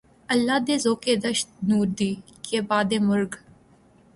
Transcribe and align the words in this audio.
اللہ 0.33 0.57
رے 0.67 0.75
ذوقِ 0.83 1.05
دشت 1.23 1.47
نوردی! 1.67 2.11
کہ 2.45 2.57
بعدِ 2.69 2.91
مرگ 3.07 3.31